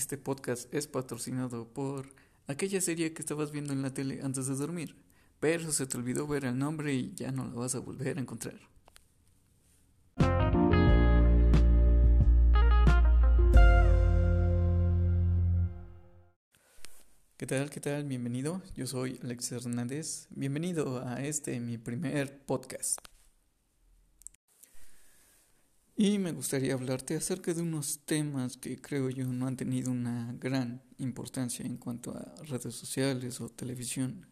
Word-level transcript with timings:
Este 0.00 0.16
podcast 0.16 0.72
es 0.72 0.86
patrocinado 0.86 1.68
por 1.68 2.06
aquella 2.46 2.80
serie 2.80 3.12
que 3.12 3.20
estabas 3.20 3.52
viendo 3.52 3.74
en 3.74 3.82
la 3.82 3.92
tele 3.92 4.22
antes 4.22 4.46
de 4.46 4.54
dormir, 4.56 4.96
pero 5.40 5.70
se 5.72 5.86
te 5.86 5.98
olvidó 5.98 6.26
ver 6.26 6.46
el 6.46 6.58
nombre 6.58 6.94
y 6.94 7.12
ya 7.14 7.32
no 7.32 7.44
la 7.44 7.52
vas 7.52 7.74
a 7.74 7.80
volver 7.80 8.16
a 8.16 8.22
encontrar. 8.22 8.58
¿Qué 17.36 17.46
tal? 17.46 17.68
¿Qué 17.68 17.80
tal? 17.80 18.04
Bienvenido. 18.04 18.62
Yo 18.74 18.86
soy 18.86 19.20
Alex 19.22 19.52
Hernández. 19.52 20.28
Bienvenido 20.30 21.06
a 21.06 21.22
este 21.22 21.60
mi 21.60 21.76
primer 21.76 22.40
podcast. 22.46 23.00
Y 26.02 26.18
me 26.18 26.32
gustaría 26.32 26.72
hablarte 26.72 27.14
acerca 27.14 27.52
de 27.52 27.60
unos 27.60 28.06
temas 28.06 28.56
que 28.56 28.80
creo 28.80 29.10
yo 29.10 29.26
no 29.26 29.46
han 29.46 29.58
tenido 29.58 29.90
una 29.90 30.32
gran 30.40 30.82
importancia 30.96 31.66
en 31.66 31.76
cuanto 31.76 32.16
a 32.16 32.34
redes 32.44 32.74
sociales 32.74 33.38
o 33.42 33.50
televisión. 33.50 34.26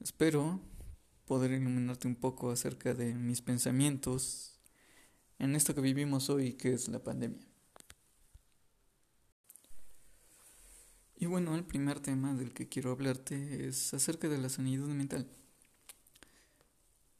Espero 0.00 0.62
poder 1.26 1.50
iluminarte 1.50 2.08
un 2.08 2.16
poco 2.16 2.50
acerca 2.50 2.94
de 2.94 3.12
mis 3.12 3.42
pensamientos 3.42 4.58
en 5.38 5.54
esto 5.54 5.74
que 5.74 5.82
vivimos 5.82 6.30
hoy, 6.30 6.54
que 6.54 6.72
es 6.72 6.88
la 6.88 7.04
pandemia. 7.04 7.46
Y 11.16 11.26
bueno, 11.26 11.54
el 11.56 11.64
primer 11.64 12.00
tema 12.00 12.32
del 12.32 12.54
que 12.54 12.70
quiero 12.70 12.90
hablarte 12.90 13.68
es 13.68 13.92
acerca 13.92 14.30
de 14.30 14.38
la 14.38 14.48
sanidad 14.48 14.86
mental. 14.86 15.28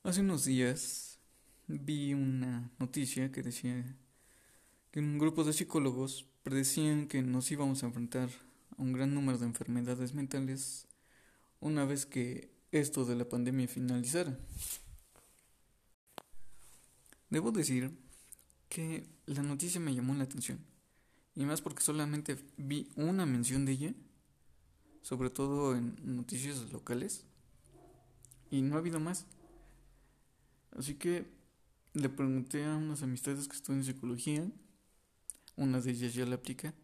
Hace 0.03 0.23
unos 0.23 0.47
días 0.47 1.16
vi 1.67 2.15
una 2.15 2.71
noticia 2.79 3.33
que 3.33 3.43
decía 3.43 3.97
que 4.91 5.01
un 5.01 5.19
grupo 5.19 5.45
de 5.45 5.53
psicólogos 5.53 6.27
predecían 6.43 7.09
que 7.09 7.23
nos 7.23 7.51
íbamos 7.51 7.83
a 7.83 7.87
enfrentar 7.87 8.31
a 8.77 8.83
un 8.83 8.93
gran 8.93 9.15
número 9.15 9.39
de 9.39 9.47
enfermedades 9.47 10.15
mentales 10.15 10.87
una 11.61 11.85
vez 11.85 12.07
que 12.07 12.55
esto 12.73 13.05
de 13.05 13.17
la 13.17 13.29
pandemia 13.29 13.67
finalizara. 13.69 14.39
Debo 17.31 17.51
decir 17.51 17.91
que 18.69 19.09
la 19.27 19.43
noticia 19.43 19.81
me 19.81 19.95
llamó 19.95 20.15
la 20.15 20.25
atención, 20.25 20.61
y 21.35 21.45
más 21.45 21.61
porque 21.61 21.83
solamente 21.83 22.37
vi 22.57 22.89
una 22.95 23.27
mención 23.27 23.65
de 23.65 23.73
ella, 23.73 23.95
sobre 25.03 25.31
todo 25.31 25.75
en 25.75 25.97
noticias 26.03 26.71
locales, 26.73 27.25
y 28.51 28.63
no 28.63 28.77
ha 28.77 28.79
habido 28.79 29.01
más. 29.01 29.27
Así 30.77 30.95
que 30.95 31.27
le 31.97 32.11
pregunté 32.11 32.65
a 32.65 32.77
unas 32.77 33.03
amistades 33.03 33.49
que 33.49 33.57
estudian 33.57 33.83
psicología, 33.83 34.47
una 35.57 35.81
de 35.81 35.91
ellas 35.91 36.13
ya 36.13 36.27
la 36.27 36.35
aplica, 36.35 36.75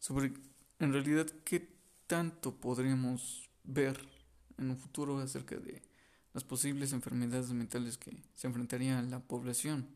sobre 0.00 0.32
en 0.80 0.92
realidad 0.92 1.26
qué 1.44 1.76
tanto 2.08 2.60
podríamos 2.60 3.48
ver 3.62 3.96
en 4.58 4.70
un 4.70 4.78
futuro 4.78 5.18
acerca 5.18 5.56
de 5.56 5.82
las 6.32 6.42
posibles 6.42 6.92
enfermedades 6.92 7.52
mentales 7.52 7.98
que 7.98 8.22
se 8.34 8.48
enfrentaría 8.48 9.00
la 9.02 9.20
población 9.20 9.88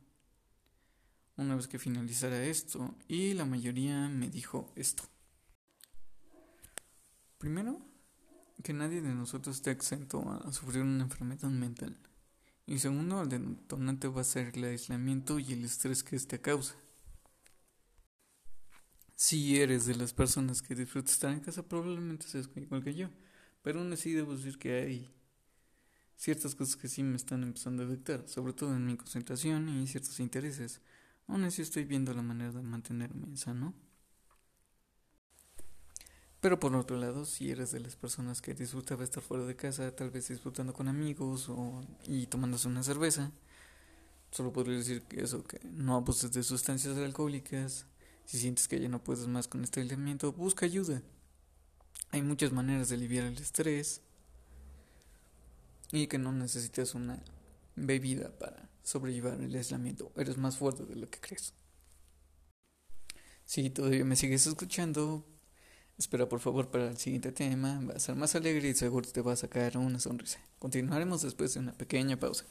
una 1.37 1.57
vez 1.57 1.67
que 1.67 1.79
finalizara 1.79 2.45
esto 2.45 2.95
y 3.09 3.35
la 3.35 3.45
mayoría 3.45 4.09
me 4.09 4.31
dijo 4.31 4.71
esto. 4.77 5.03
Primero, 7.39 7.81
que 8.63 8.75
nadie 8.75 9.01
de 9.01 9.15
nosotros 9.15 9.57
está 9.57 9.71
exento 9.71 10.23
a 10.31 10.53
sufrir 10.53 10.83
una 10.83 11.05
enfermedad 11.05 11.49
mental. 11.49 11.99
Y 12.71 12.79
segundo, 12.79 13.21
el 13.21 13.29
detonante 13.29 14.07
va 14.07 14.21
a 14.21 14.25
ser 14.25 14.57
el 14.57 14.63
aislamiento 14.63 15.41
y 15.41 15.55
el 15.55 15.65
estrés 15.65 16.05
que 16.05 16.15
este 16.15 16.41
causa. 16.41 16.77
Si 19.17 19.61
eres 19.61 19.87
de 19.87 19.97
las 19.97 20.15
personas 20.15 20.63
que 20.63 20.77
disfruta 20.77 21.11
estar 21.11 21.33
en 21.33 21.41
casa, 21.41 21.65
probablemente 21.65 22.29
seas 22.29 22.49
igual 22.55 22.85
que 22.85 22.95
yo. 22.95 23.09
Pero 23.63 23.81
aún 23.81 23.93
así 23.93 24.13
debo 24.13 24.37
decir 24.37 24.57
que 24.57 24.73
hay 24.83 25.11
ciertas 26.15 26.55
cosas 26.55 26.77
que 26.77 26.87
sí 26.87 27.03
me 27.03 27.17
están 27.17 27.43
empezando 27.43 27.83
a 27.83 27.87
afectar, 27.87 28.29
sobre 28.29 28.53
todo 28.53 28.73
en 28.77 28.87
mi 28.87 28.97
concentración 28.97 29.69
y 29.69 29.89
ciertos 29.89 30.21
intereses. 30.21 30.81
Aún 31.27 31.43
así 31.43 31.63
estoy 31.63 31.85
viendo 31.85 32.15
la 32.15 32.23
manera 32.23 32.53
de 32.53 32.63
mantenerme 32.63 33.37
sano. 33.37 33.75
Pero 36.41 36.59
por 36.59 36.75
otro 36.75 36.97
lado, 36.97 37.27
si 37.27 37.51
eres 37.51 37.71
de 37.71 37.81
las 37.81 37.97
personas 37.97 38.41
que 38.41 38.55
disfrutaba 38.55 39.05
estar 39.05 39.23
fuera 39.23 39.45
de 39.45 39.57
casa, 39.57 39.95
tal 39.95 40.11
vez 40.11 40.29
disfrutando 40.29 40.73
con 40.73 40.89
amigos 40.89 41.49
o, 41.51 41.83
y 42.07 42.27
tomándose 42.27 42.67
una 42.67 42.83
cerveza, 42.83 43.31
solo 44.31 44.53
podría 44.53 44.79
decir 44.79 45.03
que 45.03 45.23
eso, 45.23 45.45
que 45.45 45.61
no 45.65 45.97
abuses 45.97 46.33
de 46.33 46.43
sustancias 46.43 46.97
alcohólicas. 46.97 47.87
Si 48.25 48.39
sientes 48.39 48.69
que 48.69 48.81
ya 48.81 48.89
no 48.89 49.05
puedes 49.05 49.27
más 49.27 49.49
con 49.49 49.65
este 49.65 49.81
aislamiento, 49.81 50.33
busca 50.33 50.65
ayuda. 50.65 51.03
Hay 52.11 52.23
muchas 52.23 52.53
maneras 52.53 52.89
de 52.89 52.95
aliviar 52.95 53.27
el 53.27 53.37
estrés 53.37 54.01
y 55.93 56.07
que 56.07 56.19
no 56.19 56.33
necesitas 56.33 56.95
una 56.95 57.23
bebida 57.77 58.31
para 58.39 58.71
sobrellevar 58.83 59.41
el 59.41 59.55
aislamiento. 59.55 60.11
Eres 60.17 60.39
más 60.39 60.57
fuerte 60.57 60.87
de 60.87 60.97
lo 60.97 61.09
que 61.11 61.21
crees. 61.21 61.53
Si 63.45 63.69
todavía 63.69 64.05
me 64.05 64.17
sigues 64.17 64.47
escuchando, 64.47 65.27
Espera 66.01 66.27
por 66.27 66.41
favor 66.41 66.71
para 66.71 66.89
el 66.89 66.97
siguiente 66.97 67.31
tema, 67.31 67.79
va 67.87 67.93
a 67.93 67.99
ser 67.99 68.17
más 68.17 68.35
alegre 68.35 68.71
y 68.71 68.75
seguro 68.75 69.07
te 69.13 69.21
va 69.21 69.35
a 69.35 69.37
sacar 69.37 69.77
una 69.77 70.01
sonrisa. 70.01 70.41
Continuaremos 70.59 71.21
después 71.21 71.53
de 71.53 71.61
una 71.61 71.73
pequeña 71.75 72.17
pausa. 72.19 72.47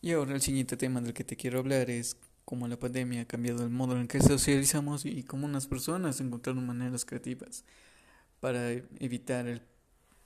Y 0.00 0.10
ahora 0.10 0.34
el 0.34 0.40
siguiente 0.40 0.76
tema 0.76 1.00
del 1.00 1.14
que 1.14 1.22
te 1.22 1.36
quiero 1.36 1.60
hablar 1.60 1.88
es 1.88 2.16
cómo 2.44 2.66
la 2.66 2.80
pandemia 2.80 3.22
ha 3.22 3.26
cambiado 3.26 3.62
el 3.62 3.70
modo 3.70 3.96
en 3.96 4.08
que 4.08 4.20
socializamos 4.20 5.04
y 5.04 5.22
cómo 5.22 5.46
unas 5.46 5.68
personas 5.68 6.20
encontraron 6.20 6.66
maneras 6.66 7.04
creativas 7.04 7.64
para 8.40 8.70
evitar 8.70 9.46
el, 9.46 9.62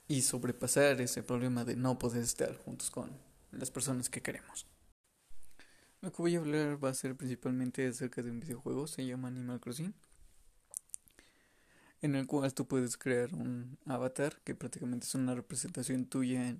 y 0.07 0.21
sobrepasar 0.21 1.01
ese 1.01 1.23
problema 1.23 1.65
de 1.65 1.75
no 1.75 1.99
poder 1.99 2.23
estar 2.23 2.55
juntos 2.57 2.89
con 2.91 3.11
las 3.51 3.71
personas 3.71 4.09
que 4.09 4.21
queremos. 4.21 4.67
Lo 6.01 6.11
que 6.11 6.21
voy 6.21 6.35
a 6.35 6.39
hablar 6.39 6.83
va 6.83 6.89
a 6.89 6.93
ser 6.93 7.15
principalmente 7.15 7.87
acerca 7.87 8.21
de 8.21 8.29
un 8.29 8.39
videojuego, 8.39 8.87
se 8.87 9.05
llama 9.05 9.29
Animal 9.29 9.59
Crossing, 9.59 9.93
en 12.01 12.15
el 12.15 12.27
cual 12.27 12.53
tú 12.53 12.67
puedes 12.67 12.97
crear 12.97 13.33
un 13.33 13.79
avatar 13.85 14.39
que 14.43 14.53
prácticamente 14.53 15.07
es 15.07 15.15
una 15.15 15.33
representación 15.33 16.05
tuya 16.05 16.57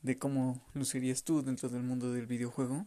de 0.00 0.18
cómo 0.18 0.64
lucirías 0.72 1.24
tú 1.24 1.42
dentro 1.42 1.68
del 1.68 1.82
mundo 1.82 2.12
del 2.12 2.26
videojuego. 2.26 2.86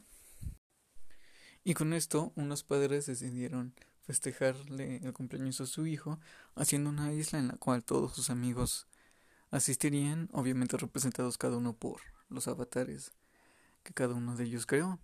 Y 1.64 1.76
con 1.76 1.94
esto 1.94 2.32
unos 2.36 2.64
padres 2.64 3.06
decidieron 3.06 3.76
festejarle 4.10 4.98
el 5.04 5.14
cumpleaños 5.14 5.62
a 5.62 5.68
su 5.68 5.86
hijo, 5.86 6.20
haciendo 6.56 6.90
una 6.90 7.14
isla 7.14 7.38
en 7.38 7.50
la 7.50 7.58
cual 7.58 7.84
todos 7.84 8.16
sus 8.16 8.32
amigos 8.32 8.88
asistirían, 9.52 10.30
obviamente 10.32 10.78
representados 10.78 11.38
cada 11.38 11.58
uno 11.58 11.74
por 11.74 12.02
los 12.28 12.48
avatares 12.48 13.12
que 13.84 13.94
cada 13.94 14.16
uno 14.16 14.36
de 14.36 14.46
ellos 14.46 14.66
creó. 14.66 14.98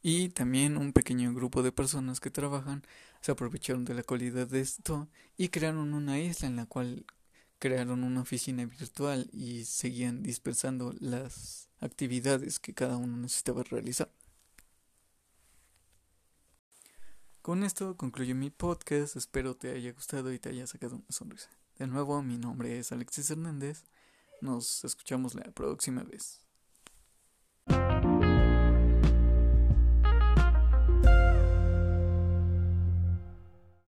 Y 0.00 0.28
también 0.28 0.76
un 0.76 0.92
pequeño 0.92 1.34
grupo 1.34 1.64
de 1.64 1.72
personas 1.72 2.20
que 2.20 2.30
trabajan 2.30 2.84
se 3.20 3.32
aprovecharon 3.32 3.84
de 3.84 3.94
la 3.94 4.04
calidad 4.04 4.46
de 4.46 4.60
esto 4.60 5.08
y 5.36 5.48
crearon 5.48 5.94
una 5.94 6.20
isla 6.20 6.46
en 6.46 6.54
la 6.54 6.66
cual 6.66 7.06
crearon 7.58 8.04
una 8.04 8.20
oficina 8.20 8.64
virtual 8.66 9.28
y 9.32 9.64
seguían 9.64 10.22
dispersando 10.22 10.94
las 11.00 11.70
actividades 11.80 12.60
que 12.60 12.72
cada 12.72 12.98
uno 12.98 13.16
necesitaba 13.16 13.64
realizar. 13.64 14.12
Con 17.46 17.62
esto 17.62 17.96
concluyo 17.96 18.34
mi 18.34 18.50
podcast, 18.50 19.14
espero 19.14 19.54
te 19.54 19.70
haya 19.70 19.92
gustado 19.92 20.32
y 20.32 20.38
te 20.40 20.48
haya 20.48 20.66
sacado 20.66 20.96
una 20.96 21.04
sonrisa. 21.10 21.48
De 21.78 21.86
nuevo, 21.86 22.20
mi 22.20 22.38
nombre 22.38 22.76
es 22.76 22.90
Alexis 22.90 23.30
Hernández, 23.30 23.84
nos 24.40 24.84
escuchamos 24.84 25.36
la 25.36 25.44
próxima 25.52 26.02
vez. 26.02 26.45